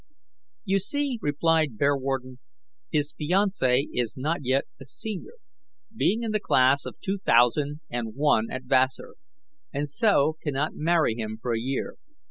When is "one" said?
8.15-8.49